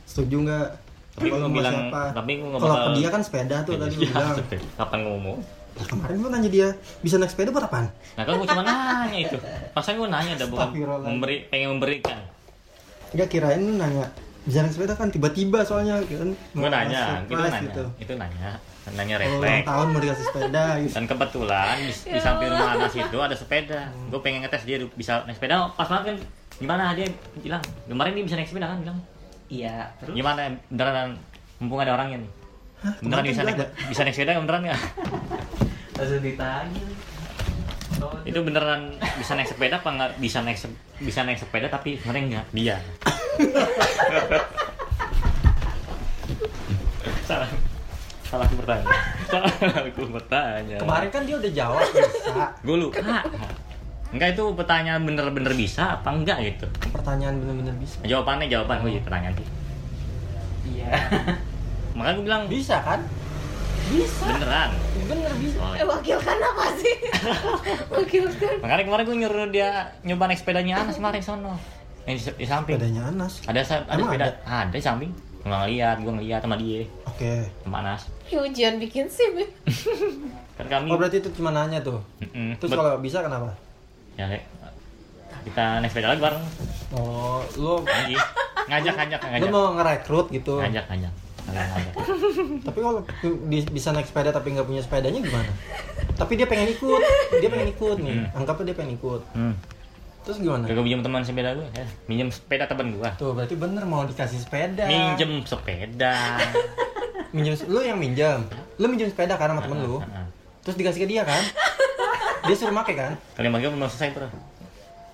setuju 0.04 0.42
nggak 0.42 0.68
Tapi 1.12 1.28
sama 1.28 1.48
bilang, 1.50 1.74
siapa? 1.76 2.02
tapi 2.12 2.30
gua 2.34 2.48
nggak 2.48 2.60
kalau 2.62 2.74
bakal- 2.74 2.96
dia 2.96 3.08
kan 3.08 3.20
sepeda 3.20 3.56
tuh 3.62 3.74
tadi 3.76 3.94
lu 3.94 4.00
Ya, 4.00 4.08
bilang 4.08 4.32
sepeda. 4.34 4.64
Kapan 4.76 5.00
ngomong? 5.04 5.38
Lah, 5.72 5.86
kemarin 5.86 6.16
gua 6.18 6.30
nanya 6.30 6.50
dia 6.50 6.68
bisa 7.00 7.16
naik 7.16 7.30
sepeda 7.30 7.48
buat 7.48 7.64
apaan 7.64 7.86
Nah 7.88 8.22
kan 8.22 8.32
gua 8.34 8.46
cuma 8.46 8.62
nanya 8.62 9.18
itu. 9.18 9.36
Masa 9.72 9.88
gua 9.92 10.08
nanya 10.08 10.32
dah 10.34 10.46
bukan 10.46 10.68
memberi, 11.02 11.36
pengen 11.46 11.76
memberikan. 11.76 12.18
Enggak 13.12 13.28
kirain 13.28 13.60
lu 13.60 13.76
nanya 13.76 14.08
bisa 14.42 14.58
naik 14.58 14.72
sepeda 14.72 14.94
kan 14.94 15.08
tiba-tiba 15.08 15.62
soalnya 15.62 16.00
kan 16.02 16.28
Gua 16.50 16.66
nanya, 16.66 17.22
itu 17.22 17.32
nanya, 17.32 17.60
gitu. 17.62 17.84
itu 18.00 18.12
nanya, 18.16 18.50
nanya 18.90 19.14
ulang 19.20 19.38
refleks. 19.38 19.64
tahun 19.64 19.86
mau 19.86 20.00
dikasih 20.00 20.24
sepeda 20.26 20.64
gitu 20.80 20.92
Dan 20.92 21.04
kebetulan 21.06 21.76
di, 21.78 21.92
di 21.92 22.18
samping 22.18 22.48
rumah 22.48 22.68
Anas 22.74 22.94
itu 22.94 23.18
ada 23.20 23.36
sepeda. 23.36 23.80
Gue 24.08 24.18
pengen 24.18 24.42
ngetes 24.42 24.64
dia 24.64 24.76
bisa 24.90 25.22
naik 25.22 25.36
sepeda. 25.36 25.70
Pas 25.70 25.86
banget 25.86 26.04
kan 26.06 26.16
gimana 26.58 26.82
dia 26.92 27.06
bilang 27.38 27.60
kemarin 27.86 28.12
dia 28.12 28.24
bisa 28.24 28.34
naik 28.34 28.48
sepeda 28.48 28.66
kan 28.66 28.80
bilang 28.80 28.98
Iya, 29.52 29.92
terus? 30.00 30.16
Gimana? 30.16 30.48
Beneran 30.66 31.20
mumpung 31.60 31.76
ada 31.78 31.92
orangnya 31.92 32.24
nih. 32.24 32.30
Beneran 32.98 33.20
kemarin 33.20 33.28
bisa 33.28 33.42
naik 33.44 33.58
bisa 33.86 34.00
naik 34.02 34.14
sepeda 34.16 34.32
nggak 34.32 34.42
beneran 34.42 34.62
nggak? 34.64 34.80
Langsung 36.00 36.20
ditanya. 36.20 36.82
Oh, 38.00 38.16
itu 38.24 38.40
beneran 38.40 38.80
bisa 39.14 39.36
naik 39.36 39.46
sepeda 39.46 39.76
apa 39.78 39.92
nggak? 39.92 40.10
Bisa 40.18 40.40
naik 40.40 40.56
se- 40.56 40.72
bisa 40.98 41.20
naik 41.22 41.36
sepeda 41.36 41.68
tapi 41.68 41.94
sebenarnya 41.94 42.40
nggak? 42.40 42.46
Dia 42.50 42.76
salah. 47.22 47.48
Salah 48.24 48.48
aku 48.48 48.56
bertanya. 48.56 48.88
Salah 49.30 49.52
aku 49.78 50.02
bertanya. 50.08 50.76
Kemarin 50.80 51.08
kan 51.08 51.22
dia 51.22 51.36
udah 51.36 51.52
jawab 51.52 51.84
bisa 51.84 52.48
gue 52.58 52.76
lupa 52.78 53.20
enggak 54.12 54.28
itu 54.30 54.44
pertanyaan 54.52 55.02
bener-bener 55.02 55.52
bisa 55.52 55.96
apa 55.96 56.08
enggak 56.08 56.38
gitu? 56.42 56.66
Pertanyaan 56.88 57.36
bener-bener 57.36 57.72
bisa. 57.76 57.96
Jawabannya 58.02 58.46
jawaban. 58.46 58.80
Gue 58.80 59.00
pertanyaan 59.00 59.32
sih 59.32 59.48
Iya. 60.64 60.88
makanya 61.96 62.14
gue 62.14 62.24
bilang 62.24 62.44
bisa 62.46 62.76
kan? 62.78 63.00
Bisa. 63.84 64.24
Beneran. 64.26 64.70
Bener 65.04 65.32
bisa. 65.36 65.56
Oh, 65.58 65.74
Eh, 65.74 65.82
wakilkan 65.82 66.38
apa 66.38 66.64
sih? 66.74 66.94
wakilkan. 67.94 68.54
makanya 68.60 68.84
kemarin 68.84 69.04
gue 69.04 69.16
nyuruh 69.18 69.48
dia 69.48 69.68
nyoba 70.02 70.24
naik 70.26 70.38
sepedanya 70.38 70.74
Anas 70.78 70.96
kemarin 70.96 71.20
sono. 71.20 71.56
Yang 72.04 72.14
di, 72.14 72.22
di 72.36 72.46
samping. 72.46 72.76
Sepedanya 72.76 73.02
Anas. 73.06 73.32
Ada 73.42 73.60
ada 73.64 73.90
Emang 73.90 74.08
sepeda. 74.08 74.24
ada? 74.24 74.32
ada? 74.62 74.70
di 74.70 74.80
samping. 74.80 75.10
Gue 75.38 75.50
ngeliat 75.50 75.96
gue 75.98 76.12
ngeliat 76.12 76.40
sama 76.40 76.56
dia. 76.56 76.86
Oke. 77.04 77.32
Sama 77.60 77.76
Anas. 77.80 78.02
Ya, 78.28 78.38
ujian 78.40 78.76
bikin 78.78 79.06
SIM 79.06 79.32
ya. 79.36 79.48
kan 80.52 80.66
kami 80.70 80.88
oh 80.88 80.96
berarti 80.96 81.18
itu 81.18 81.32
cuma 81.32 81.50
nanya 81.50 81.80
tuh? 81.80 81.98
Mm-mm. 82.18 82.54
terus 82.56 82.70
Bet- 82.70 82.78
kalau 82.78 83.00
bisa 83.00 83.18
kenapa 83.20 83.56
ya 84.16 84.24
kayak, 84.28 84.44
kita 85.42 85.64
naik 85.82 85.90
sepeda 85.90 86.08
lagi 86.14 86.22
bareng. 86.22 86.44
Oh 86.94 87.40
lu 87.58 87.82
lagi. 87.82 88.16
Ngajak 88.62 88.94
ngajak 88.94 89.20
lu 89.20 89.28
ngajak. 89.32 89.50
mau 89.50 89.66
ngerekrut 89.74 90.26
gitu? 90.30 90.62
Ngajak 90.62 90.84
ngajak. 90.86 91.12
Ngajak 91.50 91.66
ngajak. 91.74 91.94
Tapi 92.62 92.78
kalau 92.78 93.00
bisa 93.50 93.88
naik 93.90 94.06
sepeda 94.06 94.30
tapi 94.30 94.54
nggak 94.54 94.66
punya 94.68 94.82
sepedanya 94.84 95.18
gimana? 95.18 95.52
Tapi 96.14 96.32
dia 96.38 96.46
pengen 96.46 96.70
ikut. 96.70 97.02
Dia 97.42 97.48
pengen 97.50 97.68
ikut 97.74 97.96
nih. 97.98 98.16
Hmm. 98.22 98.38
anggapnya 98.38 98.64
dia 98.70 98.76
pengen 98.78 98.92
ikut. 99.00 99.22
Hmm. 99.34 99.54
terus 100.22 100.38
gimana? 100.38 100.70
Gak 100.70 100.78
pinjam 100.78 101.02
teman 101.02 101.26
sepeda 101.26 101.50
gue 101.58 101.66
ya. 101.74 101.82
minjem 102.06 102.30
sepeda 102.30 102.70
temen 102.70 102.94
gue 102.94 103.10
tuh 103.18 103.34
berarti 103.34 103.58
bener 103.58 103.82
mau 103.82 104.06
dikasih 104.06 104.38
sepeda. 104.38 104.86
Minjem 104.86 105.42
sepeda. 105.42 106.38
Minjem 107.34 107.58
lu 107.66 107.82
yang 107.82 107.98
minjem. 107.98 108.46
Lu 108.78 108.86
minjem 108.86 109.10
sepeda 109.10 109.34
kan 109.34 109.50
sama 109.50 109.66
temen 109.66 109.82
lu? 109.82 109.98
terus 110.62 110.78
dikasih 110.78 111.00
ke 111.04 111.08
dia 111.10 111.26
kan 111.26 111.42
dia 112.42 112.54
suruh 112.54 112.72
make 112.72 112.92
kan 112.92 113.12
kalimat 113.32 113.58
gue 113.58 113.70
belum 113.70 113.86
selesai 113.86 114.10
bro 114.12 114.28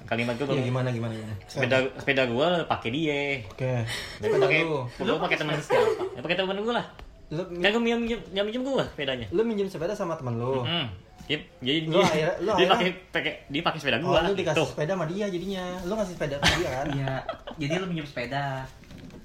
kalimat 0.05 0.35
gue 0.35 0.43
Iya 0.43 0.51
baru 0.51 0.65
gimana 0.65 0.89
gimana 0.89 1.13
gimana. 1.13 1.35
sepeda 1.45 1.77
sepeda 1.95 2.23
gue 2.25 2.49
pakai 2.65 2.91
dia 2.91 3.21
Oke. 3.45 3.73
gue 4.19 4.29
pakai 4.35 4.61
gue 4.65 5.17
pakai 5.19 5.37
teman 5.37 5.55
siapa 5.55 5.85
ya 6.11 6.21
pakai 6.21 6.37
teman 6.37 6.57
gue 6.59 6.73
lah 6.73 6.87
Lu 7.29 7.45
kan 7.45 7.69
gue 7.71 7.83
minjem 7.83 8.01
minjem 8.01 8.43
minjem 8.43 8.63
gue 8.63 8.85
sepedanya 8.87 9.27
lu 9.29 9.45
minjem 9.45 9.69
sepeda 9.69 9.93
sama 9.93 10.17
temen 10.17 10.41
lu. 10.41 10.65
Hmm. 10.65 10.89
Dia, 11.29 11.37
jadi 11.61 11.85
Lu 11.85 12.01
dia, 12.01 12.09
akhirnya- 12.09 12.37
lu 12.41 12.51
dia 12.57 12.67
pakai 12.67 12.89
pakai 13.13 13.33
dia 13.47 13.61
pakai 13.61 13.79
sepeda 13.79 14.01
Oh, 14.01 14.09
gua. 14.09 14.25
lu 14.25 14.33
dikasih 14.33 14.57
Tuh. 14.57 14.69
sepeda 14.73 14.97
sama 14.97 15.05
dia 15.05 15.29
jadinya. 15.29 15.65
Lu 15.85 15.93
ngasih 15.93 16.17
sepeda 16.17 16.41
ke 16.41 16.49
dia 16.57 16.69
kan? 16.73 16.87
Iya, 16.89 17.13
jadi 17.61 17.73
lu 17.77 17.87
minjem 17.87 18.09
sepeda. 18.09 18.65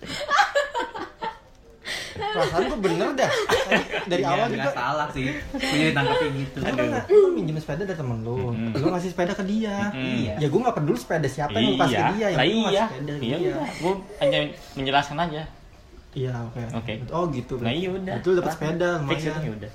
Perasaan 2.14 2.62
gua 2.68 2.80
bener 2.80 3.10
dah. 3.14 3.32
Dari 4.06 4.22
Iya, 4.22 4.30
awal 4.30 4.48
juga. 4.50 4.72
salah 4.72 5.08
sih. 5.10 5.26
Gue 5.52 5.78
jadi 5.80 5.92
tanggapin 5.92 6.32
gitu. 6.38 6.58
Lu 6.62 6.74
kan 6.74 6.88
lu 7.10 7.28
minjem 7.34 7.56
sepeda 7.58 7.84
dari 7.84 7.98
temen 7.98 8.18
lu. 8.22 8.54
Lu 8.54 8.86
ngasih 8.90 9.10
sepeda 9.12 9.34
ke 9.34 9.44
dia. 9.44 9.90
Iya. 9.92 10.34
Ya 10.38 10.48
gua 10.48 10.70
gak 10.70 10.78
peduli 10.78 10.98
sepeda 10.98 11.28
siapa 11.28 11.56
yang 11.56 11.76
kasih 11.76 11.98
ke 11.98 12.14
dia. 12.16 12.28
Yang 12.30 12.38
lah 12.38 12.46
lu 12.46 12.54
iya. 12.54 12.62
ngasih 12.62 12.86
sepeda 12.86 13.14
Iya, 13.18 13.38
dia. 13.38 13.56
gue 13.74 13.94
hanya 14.20 14.40
menjelaskan 14.74 15.18
aja. 15.20 15.44
Iya, 16.14 16.34
oke. 16.46 16.62
Oke. 16.78 16.94
Oh 17.10 17.24
gitu. 17.28 17.54
Nah 17.58 17.74
iya 17.74 17.90
udah. 17.90 18.16
Itu 18.22 18.30
dapat 18.38 18.52
sepeda 18.54 18.90
Fix 19.10 19.20
itu 19.24 19.40
ya 19.42 19.52
udah. 19.58 19.72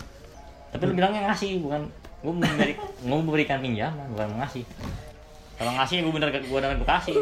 Tapi 0.69 0.83
lu 0.85 0.93
bilangnya 0.95 1.21
ngasih 1.27 1.51
bukan 1.59 1.83
gue 2.19 2.35
memberi 2.35 2.73
gue 2.77 3.19
memberikan 3.19 3.59
pinjaman 3.59 4.07
bukan 4.11 4.29
ngasih. 4.39 4.63
Kalau 5.59 5.73
ngasih 5.75 5.97
gue 6.07 6.13
bener 6.15 6.29
gue 6.31 6.47
bener 6.47 6.79
gue 6.79 6.87
kasih. 6.87 7.17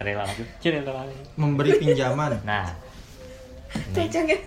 Rela 0.00 0.24
lagi. 0.24 0.42
Rela 0.64 0.92
lagi. 1.04 1.14
Memberi 1.36 1.70
pinjaman. 1.76 2.40
Nah, 2.42 2.66
Cocoknya. 3.92 4.38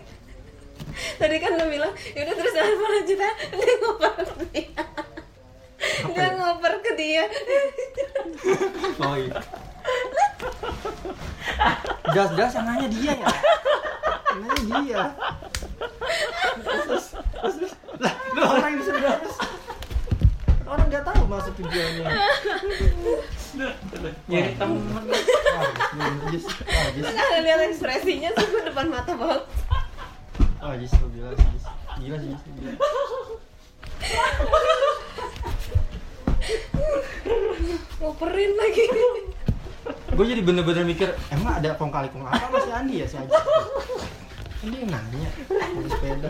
Tadi 1.15 1.35
kan 1.39 1.51
lo 1.59 1.65
bilang, 1.67 1.93
yaudah 2.15 2.33
terus 2.35 2.55
apa 2.55 2.85
lanjutan? 2.91 3.35
Dia 3.55 3.75
ngoper 3.81 4.13
ke 4.25 4.43
dia. 4.51 4.83
Dia 6.15 6.27
ngoper 6.39 6.73
ke 6.81 6.91
dia. 6.97 7.23
Oh 9.01 9.15
iya. 9.19 9.37
Yang 12.15 12.63
nanya 12.63 12.87
dia 12.89 13.13
ya. 13.13 13.27
Yang 14.33 14.41
nanya 14.45 14.77
dia. 14.81 15.03
Terus, 16.63 17.05
terus, 17.13 17.55
terus. 17.59 17.73
Lah, 17.99 18.13
orang 18.39 18.71
yang 18.71 18.79
disuruh 18.81 19.01
terus. 19.03 19.37
Orang 20.65 20.85
nggak 20.89 21.03
tahu 21.05 21.21
maksud 21.29 21.53
tujuannya. 21.59 22.05
Nyari 24.25 24.51
temen. 24.57 24.81
Jis, 26.29 26.45
wah, 26.45 26.87
Jis, 26.91 27.03
Nah, 27.07 27.39
lihat 27.39 27.59
ekspresinya 27.65 28.29
tuh 28.35 28.45
gue 28.45 28.63
depan 28.67 28.85
mata 28.91 29.11
banget. 29.15 29.43
wah, 30.59 30.75
Jis, 30.75 30.91
lu 30.99 31.07
gila 31.13 31.31
sih, 31.33 31.47
Jis. 31.55 31.65
Gila 32.03 32.17
sih, 32.19 32.29
Jis, 32.35 32.43
gila. 32.51 32.71
Ngoperin 37.99 38.51
lagi. 38.55 38.85
Gue 40.15 40.25
jadi 40.25 40.41
bener-bener 40.41 40.83
mikir, 40.87 41.09
emang 41.29 41.59
ada 41.59 41.75
kong 41.75 41.91
kali 41.91 42.07
kong 42.09 42.25
apa 42.25 42.47
masih 42.49 42.73
Andi 42.73 43.03
ya 43.03 43.07
si? 43.07 43.17
Kan 43.19 43.27
dia 44.71 44.79
yang 44.81 44.89
nanya, 44.89 45.29
mau 45.75 45.85
sepeda. 45.85 46.29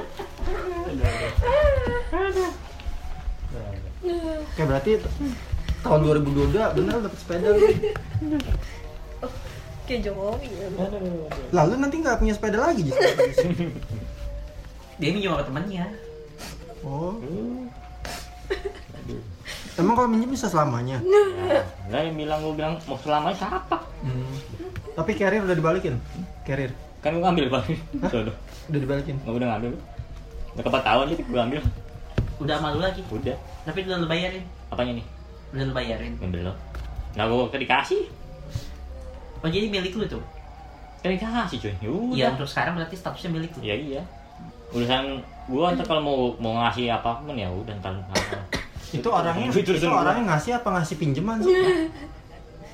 Oke 4.45 4.63
berarti 4.65 4.91
tahun 5.85 5.99
2022 6.03 6.75
bener 6.75 6.93
dapet 6.99 7.19
sepeda. 7.21 7.49
Kayak 9.85 10.01
Jokowi. 10.09 10.49
ya. 10.49 10.67
Lalu 11.53 11.73
nanti 11.77 11.95
nggak 12.01 12.17
punya 12.17 12.33
sepeda 12.33 12.57
lagi 12.57 12.89
Jis? 12.89 12.97
Dia 14.99 15.09
minjem 15.11 15.35
sama 15.35 15.43
temennya. 15.45 15.85
Oh. 16.81 17.19
Emang 19.75 19.93
kalau 19.93 20.07
minjem 20.07 20.31
bisa 20.31 20.47
selamanya? 20.47 21.03
Nah, 21.91 21.99
yang 21.99 22.15
bilang 22.15 22.39
gue 22.41 22.53
bilang 22.55 22.73
mau 22.87 22.97
selamanya 23.03 23.37
siapa? 23.37 23.77
Hmm. 24.01 24.35
Tapi 24.95 25.11
carrier 25.19 25.43
udah 25.43 25.57
dibalikin. 25.57 25.99
Carrier 26.47 26.71
Kan 27.03 27.19
gue 27.19 27.21
ngambil 27.21 27.45
bang. 27.53 27.65
Tuh, 28.09 28.21
tuh. 28.31 28.35
udah 28.71 28.79
dibalikin. 28.81 29.15
Gue 29.21 29.35
udah 29.37 29.49
ngambil. 29.53 29.71
Udah 30.55 30.63
keempat 30.63 30.83
tahun 30.87 31.05
jadi 31.13 31.23
gue 31.27 31.41
ambil. 31.43 31.61
Udah 32.41 32.57
malu 32.63 32.79
lagi. 32.81 33.01
Udah. 33.11 33.35
Tapi 33.67 33.79
udah 33.85 33.97
lu 34.01 34.07
bayarin. 34.09 34.43
Apanya 34.73 34.91
nih? 34.97 35.05
Udah 35.53 35.63
lu 35.69 35.73
bayarin. 35.75 36.13
Belum. 36.17 36.55
Nah 37.13 37.23
gue 37.29 37.59
dikasih. 37.61 38.09
Oh 39.45 39.49
jadi 39.53 39.69
milik 39.69 39.93
lu 39.93 40.09
tuh? 40.09 40.23
Kan 41.05 41.13
dikasih 41.13 41.57
cuy. 41.61 41.73
Yaudah. 41.85 42.15
Iya 42.17 42.25
untuk 42.33 42.49
sekarang 42.49 42.73
berarti 42.81 42.97
statusnya 42.97 43.29
milik 43.29 43.53
lu. 43.53 43.61
Iya 43.61 43.75
iya. 43.77 44.01
Urusan 44.73 45.21
gua 45.45 45.77
ntar 45.77 45.85
kalau 45.85 46.01
mau 46.01 46.17
mau 46.41 46.53
ngasih 46.65 46.89
apa 46.89 47.21
pun 47.21 47.37
ya 47.37 47.45
udah 47.45 47.77
ntar. 47.77 47.93
Itu 48.89 49.05
orangnya 49.13 49.53
Itu 49.53 49.77
itu 49.77 49.85
orangnya 49.85 50.33
ngasih 50.33 50.57
apa 50.57 50.81
ngasih 50.81 50.97
pinjaman 50.97 51.45
sih? 51.45 51.53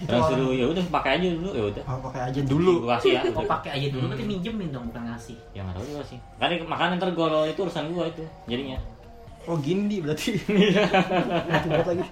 Terus 0.02 0.24
suruh 0.32 0.56
ya 0.56 0.66
udah 0.72 0.82
pakai 0.90 1.20
aja 1.20 1.28
dulu 1.36 1.50
ya 1.54 1.64
udah. 1.76 1.84
oh, 1.92 2.00
pakai 2.08 2.22
aja 2.32 2.42
dulu. 2.48 2.74
Gua 2.88 2.96
kasih 2.96 3.12
ya. 3.20 3.22
Oh 3.38 3.44
pakai 3.44 3.72
aja 3.76 3.88
dulu 3.92 4.04
berarti 4.08 4.24
minjemin 4.24 4.72
dong 4.72 4.88
bukan 4.88 5.04
ngasih. 5.12 5.36
Ya 5.52 5.68
nggak 5.68 5.76
tahu 5.76 5.86
juga 5.92 6.04
sih. 6.08 6.20
Kan 6.40 6.56
makanya 6.72 7.04
ntar 7.04 7.12
gua 7.12 7.44
itu 7.44 7.60
urusan 7.60 7.92
gua 7.92 8.08
itu 8.08 8.24
jadinya. 8.48 8.80
Oh 9.44 9.60
gini 9.60 10.00
berarti. 10.00 10.40
Iya. 10.48 10.88
Nanti 11.52 11.68
buat 11.68 11.88
lagi. 11.92 12.06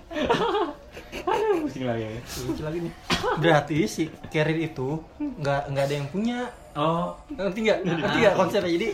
Pusing 1.69 1.85
lagi 1.85 2.01
ya. 2.01 2.09
Lucu 2.49 2.61
lagi 2.65 2.77
nih. 2.81 2.93
Berarti 3.37 3.77
si 3.85 4.03
carrier 4.33 4.73
itu 4.73 4.89
nggak 5.21 5.61
nggak 5.69 5.83
ada 5.85 5.93
yang 5.93 6.07
punya. 6.09 6.49
Oh 6.73 7.13
Ngerti 7.29 7.59
nggak? 7.61 7.77
Ngerti 7.85 8.17
nggak 8.25 8.33
konsepnya? 8.33 8.71
Jadi 8.73 8.87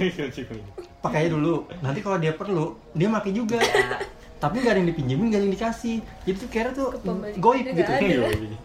pakai 0.99 1.19
aja 1.23 1.29
dulu. 1.31 1.55
Nanti 1.79 1.99
kalau 2.03 2.17
dia 2.19 2.35
perlu, 2.35 2.75
dia 2.91 3.07
pakai 3.07 3.31
juga. 3.31 3.63
Tapi 4.43 4.55
nggak 4.59 4.73
ada 4.75 4.79
yang 4.83 4.89
dipinjemin, 4.91 5.25
nggak 5.31 5.39
ada 5.39 5.45
yang 5.47 5.55
dikasih. 5.55 5.97
Jadi 6.27 6.35
tuh 6.35 6.49
carrier 6.51 6.73
tuh 6.75 6.87
goib 7.39 7.63
gitu. 7.63 7.87
ada. 7.87 8.03
Iya 8.03 8.27
iya. 8.27 8.57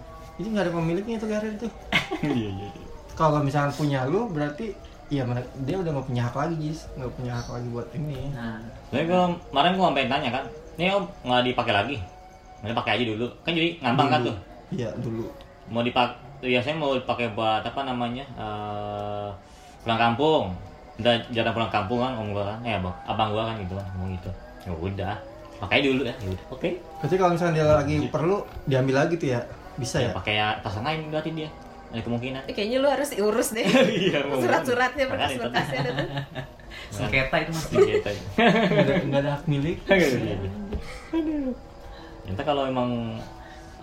Jadi 0.43 0.49
nggak 0.51 0.65
ada 0.67 0.73
pemiliknya 0.75 1.17
tuh 1.23 1.29
carrier 1.31 1.55
tuh. 1.55 1.71
Iya 2.27 2.49
iya. 2.51 2.69
Kalau 3.15 3.39
misalnya 3.45 3.71
punya 3.77 4.03
lu, 4.11 4.27
berarti 4.27 4.75
Iya, 5.11 5.27
dia 5.67 5.75
udah 5.75 5.91
nggak 5.91 6.07
punya 6.07 6.23
hak 6.31 6.37
lagi, 6.39 6.55
Jis. 6.63 6.87
Nggak 6.95 7.11
punya 7.19 7.33
hak 7.35 7.51
lagi 7.51 7.67
buat 7.75 7.89
ini. 7.99 8.31
nah 8.31 8.63
Tapi 8.95 9.11
gua 9.11 9.35
kemarin 9.51 9.73
gua 9.75 9.87
sampai 9.91 10.07
tanya 10.07 10.31
kan, 10.31 10.45
ini 10.79 10.87
om 10.95 11.05
nggak 11.27 11.43
dipakai 11.51 11.75
lagi? 11.75 11.97
Nggak 12.61 12.77
pakai 12.77 12.93
aja 12.97 13.05
dulu. 13.07 13.27
Kan 13.41 13.53
jadi 13.53 13.69
ngambang 13.81 14.09
kan 14.09 14.21
tuh. 14.23 14.37
Iya, 14.71 14.89
dulu. 14.97 15.25
Mau 15.67 15.81
dipak, 15.81 16.15
ya 16.41 16.59
saya 16.59 16.75
mau 16.75 16.93
dipakai 16.93 17.31
buat 17.31 17.63
apa 17.63 17.81
namanya? 17.83 18.25
eh, 18.31 19.29
pulang 19.81 20.01
kampung. 20.01 20.45
Udah 20.97 21.17
jarang 21.29 21.53
pulang 21.53 21.71
kampung 21.71 21.99
kan 21.99 22.13
om 22.13 22.31
gua 22.31 22.45
kan, 22.47 22.59
eh 22.63 22.77
abang, 22.77 22.93
abang 23.05 23.31
gua 23.31 23.49
kan 23.49 23.57
gitu 23.57 23.73
kan, 23.73 23.87
ngomong 23.95 24.13
gitu. 24.13 24.31
Ya 24.61 24.73
udah, 24.75 25.15
pakai 25.59 25.81
dulu 25.81 26.05
ya. 26.05 26.13
Ya 26.15 26.29
udah, 26.29 26.45
oke. 26.51 26.69
Berarti 27.01 27.15
kalau 27.17 27.33
misalnya 27.33 27.55
dia 27.55 27.67
lagi 27.67 27.97
perlu, 28.07 28.37
diambil 28.65 28.95
lagi 29.01 29.15
tuh 29.17 29.29
ya? 29.31 29.41
Bisa 29.75 29.97
Ya, 29.97 30.05
ya? 30.05 30.13
pakai 30.13 30.35
ya 30.37 30.49
tas 30.61 30.77
lain 30.77 31.09
berarti 31.09 31.33
dia. 31.33 31.49
Ada 31.91 32.03
kemungkinan. 32.05 32.43
Eh, 32.47 32.53
Kayaknya 32.53 32.79
lu 32.79 32.89
harus 32.89 33.09
diurus 33.11 33.49
deh. 33.51 33.65
Iya, 34.05 34.23
mau- 34.23 34.39
Surat-suratnya, 34.39 35.05
berkas-berkasnya 35.09 35.79
ada 35.81 35.91
tuh. 35.91 36.07
sengketa 36.95 37.37
itu 37.39 37.51
mas. 37.51 37.65
Gitu. 37.67 38.11
Nggak 39.09 39.21
ada, 39.25 39.31
hak 39.33 39.43
milik. 39.49 39.77
Entah 42.27 42.45
kalau 42.45 42.67
emang 42.67 43.17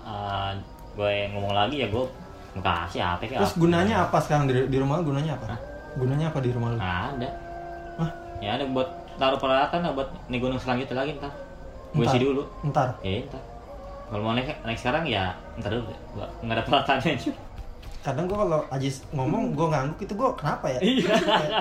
uh, 0.01 0.51
gue 0.93 1.13
ngomong 1.33 1.53
lagi 1.53 1.81
ya 1.81 1.87
gue 1.89 2.03
mau 2.57 2.61
kasih 2.63 3.01
apa 3.05 3.21
kayak 3.21 3.41
Terus 3.45 3.55
gunanya 3.55 3.95
apa 4.09 4.17
sekarang 4.17 4.49
di, 4.49 4.65
di 4.65 4.77
rumah 4.81 4.97
lu 4.97 5.13
gunanya 5.13 5.37
apa? 5.37 5.57
Gunanya 5.97 6.33
apa 6.33 6.39
di 6.41 6.49
rumah 6.53 6.69
lu? 6.73 6.79
ada 6.81 7.29
Hah? 7.97 8.11
ya 8.37 8.53
ada 8.57 8.65
buat 8.69 8.85
taruh 9.17 9.41
peralatan 9.41 9.81
lah 9.81 9.91
buat 9.97 10.09
nih 10.29 10.37
gunung 10.37 10.61
selanjutnya 10.61 10.93
lagi 10.93 11.17
ntar 11.17 11.33
gue 11.89 12.05
isi 12.05 12.21
dulu 12.21 12.45
Ntar. 12.69 13.01
ya 13.01 13.25
ntar 13.25 13.41
kalau 14.07 14.23
mau 14.23 14.31
naik, 14.31 14.53
naik 14.63 14.79
sekarang 14.79 15.03
ya 15.03 15.35
ntar 15.59 15.73
dulu. 15.73 15.91
Gua 16.15 16.27
nggak 16.39 16.55
ada 16.55 16.63
peralatannya 16.63 17.17
Kadang 18.05 18.23
gua 18.23 18.37
kalau 18.47 18.61
Ajis 18.71 19.03
ngomong, 19.11 19.51
gua 19.51 19.67
ngangguk 19.73 19.99
itu 20.07 20.13
gua 20.15 20.31
kenapa 20.31 20.71
ya? 20.71 20.79
Iya. 20.79 21.11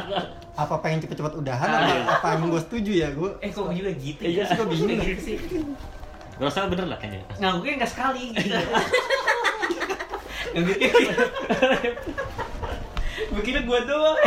apa 0.63 0.75
pengen 0.79 1.03
cepet-cepet 1.03 1.33
udahan? 1.43 1.67
Ah, 1.67 1.81
apa, 1.83 1.91
iya. 1.91 2.03
apa 2.07 2.27
emang 2.39 2.49
gua 2.55 2.63
setuju 2.63 2.93
ya? 2.95 3.09
Gua 3.11 3.35
Eh 3.43 3.51
kok 3.51 3.67
juga 3.75 3.91
gitu 3.99 4.21
Iya. 4.23 4.47
ya? 4.47 4.55
suka 4.55 4.63
bingung. 4.71 4.95
Gitu 4.95 5.23
sih. 5.25 5.37
Gue 6.37 6.45
rasa 6.45 6.69
bener 6.69 6.85
lah 6.85 6.99
kayaknya 7.01 7.25
Ngangguknya 7.41 7.75
nggak 7.81 7.93
sekali 7.97 8.23
gitu. 8.37 8.57
Ngangguknya 10.53 10.89
gitu. 10.93 11.15
Begini 13.33 13.61
gua 13.65 13.81
doang. 13.85 14.19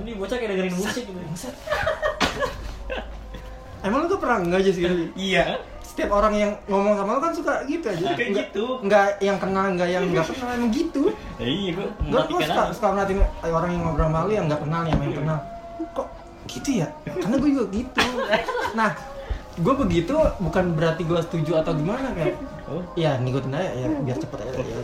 ini 0.00 0.16
bocah 0.16 0.36
kayak 0.40 0.50
dengerin 0.56 0.76
musik 0.76 1.04
gitu 1.04 1.20
Emang 3.80 4.04
lu 4.04 4.12
tuh 4.12 4.20
pernah 4.20 4.44
nggak 4.44 4.60
Jis 4.60 4.76
gitu? 4.76 5.08
Iya. 5.16 5.56
Setiap 5.80 6.12
orang 6.12 6.36
yang 6.36 6.52
ngomong 6.68 7.00
sama 7.00 7.16
lu 7.16 7.20
kan 7.24 7.32
suka 7.32 7.64
gitu 7.64 7.88
aja. 7.88 8.12
Kayak 8.12 8.30
gitu. 8.44 8.64
Nggak 8.84 9.06
yang 9.24 9.40
kenal, 9.40 9.72
nggak 9.72 9.88
yang 9.88 10.04
nggak 10.12 10.26
kenal, 10.36 10.48
emang 10.52 10.68
gitu. 10.72 11.08
ya, 11.40 11.48
iya 11.48 11.70
gue 11.72 11.88
Gua, 12.12 12.28
gua 12.28 12.40
suka, 12.44 12.62
suka 12.76 12.86
ngeliatin 12.92 13.18
orang 13.48 13.70
yang 13.72 13.82
ngobrol 13.88 14.08
sama 14.12 14.28
lu 14.28 14.32
yang 14.36 14.44
nggak 14.52 14.60
kenal, 14.60 14.82
yang 14.84 14.98
main 15.00 15.12
kenal. 15.16 15.38
Gitu 16.50 16.82
ya? 16.82 16.90
Karena 17.06 17.36
gue 17.38 17.50
juga 17.54 17.64
gitu. 17.70 18.02
Nah, 18.74 18.90
gue 19.54 19.74
begitu 19.86 20.18
bukan 20.42 20.74
berarti 20.74 21.06
gue 21.06 21.20
setuju 21.22 21.62
atau 21.62 21.78
gimana 21.78 22.10
kayak. 22.10 22.34
Oh. 22.66 22.82
Ya, 22.98 23.18
ngikutin 23.22 23.54
aja 23.54 23.70
ya 23.74 23.86
biar 24.02 24.18
cepet 24.18 24.38
aja. 24.42 24.50
Ya, 24.58 24.62
ya, 24.62 24.78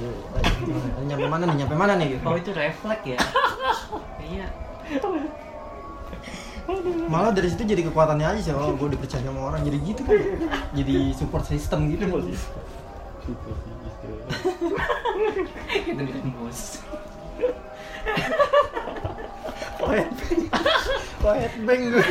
ya, 0.70 1.02
nyampe 1.10 1.26
mana 1.26 1.42
nih? 1.50 1.56
Nyampe 1.66 1.74
mana 1.74 1.92
nih 1.98 2.06
gitu. 2.14 2.24
Oh 2.26 2.38
itu 2.38 2.50
refleks 2.54 3.02
ya. 3.02 3.18
Kayaknya 4.14 4.46
malah 7.06 7.30
dari 7.30 7.46
situ 7.46 7.62
jadi 7.62 7.86
kekuatannya 7.86 8.26
aja 8.26 8.40
sih 8.42 8.50
oh 8.50 8.74
gue 8.74 8.98
dipercaya 8.98 9.22
sama 9.22 9.54
orang 9.54 9.62
jadi 9.62 9.78
gitu 9.86 10.02
kan 10.02 10.18
jadi 10.74 11.14
support 11.14 11.46
system 11.46 11.86
gitu 11.94 12.10
Itu 15.86 16.02
bilang 16.02 16.30
bos. 16.38 16.82
Quiet 19.86 20.10
quiet 21.22 21.52
bang 21.62 21.82
gue 21.94 22.04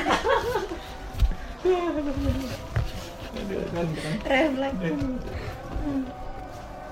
refleks 4.24 4.80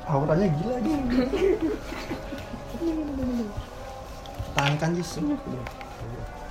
auranya 0.03 0.47
gila 0.59 0.77
gitu 0.83 1.23
tahankan 4.53 4.91
Jis 4.99 5.23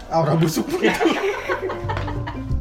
aura 0.09 0.35
busuk 0.41 0.67